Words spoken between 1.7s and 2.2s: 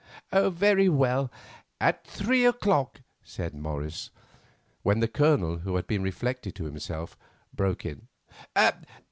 at